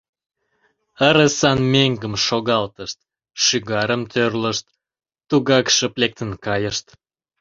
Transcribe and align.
Ыресан 1.07 1.59
меҥгым 1.73 2.13
шогалтышт, 2.25 2.97
шӱгарым 3.43 4.01
тӧрлышт, 4.11 4.65
тугак 5.29 5.65
шып 5.75 5.93
лектын 6.01 6.31
кайышт. 6.45 6.85